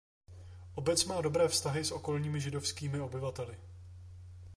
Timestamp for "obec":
0.75-1.05